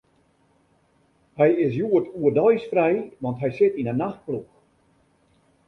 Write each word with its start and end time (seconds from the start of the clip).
Hy 1.39 1.47
is 1.65 1.73
hjoed 1.79 2.05
oerdeis 2.21 2.63
frij, 2.71 2.97
want 3.23 3.37
hy 3.41 3.49
sit 3.57 3.73
yn 3.81 3.89
'e 3.91 3.95
nachtploech. 4.01 4.53